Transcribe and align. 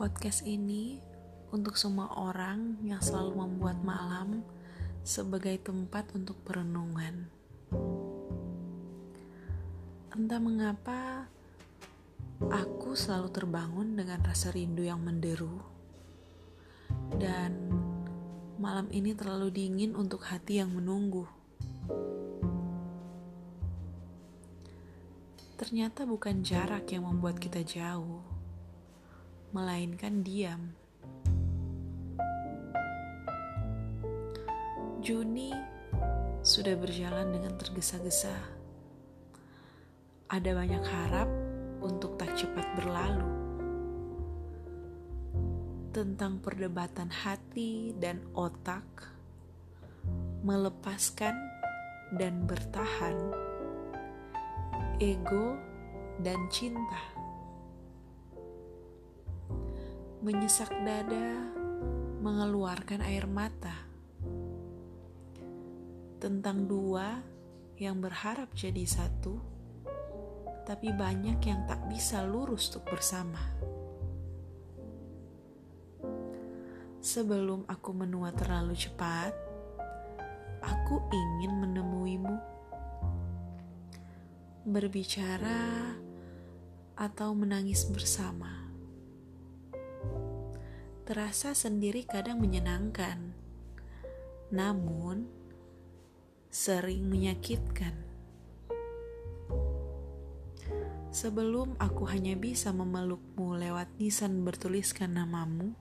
Podcast 0.00 0.48
ini 0.48 0.96
untuk 1.52 1.76
semua 1.76 2.08
orang 2.16 2.80
yang 2.80 3.04
selalu 3.04 3.36
membuat 3.44 3.84
malam 3.84 4.40
sebagai 5.04 5.60
tempat 5.60 6.08
untuk 6.16 6.40
perenungan. 6.40 7.28
Entah 10.08 10.40
mengapa, 10.40 11.28
aku 12.48 12.96
selalu 12.96 13.28
terbangun 13.28 13.92
dengan 13.92 14.24
rasa 14.24 14.48
rindu 14.56 14.80
yang 14.80 15.04
menderu, 15.04 15.60
dan 17.20 17.60
malam 18.56 18.88
ini 18.96 19.12
terlalu 19.12 19.52
dingin 19.52 19.92
untuk 19.92 20.24
hati 20.24 20.64
yang 20.64 20.72
menunggu. 20.72 21.28
Ternyata 25.60 26.08
bukan 26.08 26.40
jarak 26.40 26.88
yang 26.88 27.04
membuat 27.04 27.36
kita 27.36 27.60
jauh 27.60 28.39
melainkan 29.50 30.22
diam. 30.22 30.78
Juni 35.02 35.50
sudah 36.38 36.78
berjalan 36.78 37.34
dengan 37.34 37.58
tergesa-gesa. 37.58 38.36
Ada 40.30 40.54
banyak 40.54 40.84
harap 40.86 41.26
untuk 41.82 42.14
tak 42.14 42.38
cepat 42.38 42.62
berlalu. 42.78 43.30
Tentang 45.90 46.38
perdebatan 46.38 47.10
hati 47.10 47.90
dan 47.98 48.22
otak, 48.38 48.86
melepaskan 50.46 51.34
dan 52.14 52.46
bertahan, 52.46 53.18
ego 55.02 55.58
dan 56.22 56.38
cinta 56.46 57.19
menyesak 60.20 60.68
dada, 60.84 61.48
mengeluarkan 62.20 63.00
air 63.00 63.24
mata. 63.24 63.72
Tentang 66.20 66.68
dua 66.68 67.24
yang 67.80 68.04
berharap 68.04 68.52
jadi 68.52 68.84
satu, 68.84 69.40
tapi 70.68 70.92
banyak 70.92 71.40
yang 71.40 71.64
tak 71.64 71.88
bisa 71.88 72.20
lurus 72.28 72.68
untuk 72.68 72.92
bersama. 72.92 73.40
Sebelum 77.00 77.64
aku 77.64 77.90
menua 77.96 78.28
terlalu 78.36 78.76
cepat, 78.76 79.32
aku 80.60 81.00
ingin 81.08 81.64
menemuimu, 81.64 82.36
berbicara, 84.68 85.96
atau 87.00 87.32
menangis 87.32 87.88
bersama 87.88 88.69
terasa 91.10 91.58
sendiri 91.58 92.06
kadang 92.06 92.38
menyenangkan, 92.38 93.34
namun 94.54 95.26
sering 96.54 97.02
menyakitkan. 97.10 97.98
Sebelum 101.10 101.74
aku 101.82 102.06
hanya 102.06 102.38
bisa 102.38 102.70
memelukmu 102.70 103.58
lewat 103.58 103.90
nisan 103.98 104.46
bertuliskan 104.46 105.18
namamu, 105.18 105.74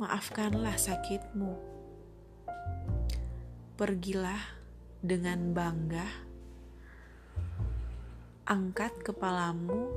maafkanlah 0.00 0.80
sakitmu. 0.80 1.52
Pergilah 3.76 4.40
dengan 5.04 5.52
bangga, 5.52 6.08
angkat 8.48 8.96
kepalamu, 9.04 9.92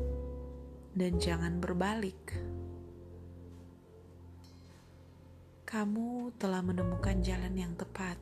dan 0.92 1.16
jangan 1.24 1.64
berbalik. 1.64 2.55
Kamu 5.76 6.32
telah 6.40 6.64
menemukan 6.64 7.20
jalan 7.20 7.52
yang 7.52 7.76
tepat. 7.76 8.16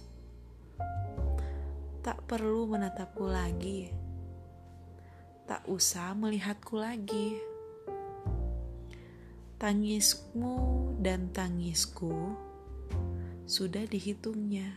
Tak 2.02 2.26
perlu 2.26 2.66
menatapku 2.66 3.30
lagi. 3.30 3.94
Tak 5.46 5.62
usah 5.70 6.18
melihatku 6.18 6.82
lagi. 6.82 7.38
Tangismu 9.62 10.58
dan 10.98 11.30
tangisku 11.30 12.34
sudah 13.46 13.86
dihitungnya. 13.86 14.74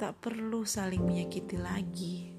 Tak 0.00 0.24
perlu 0.24 0.64
saling 0.64 1.04
menyakiti 1.04 1.60
lagi. 1.60 2.32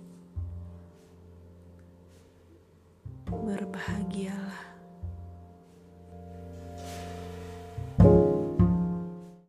Berbahagialah. 3.30 4.69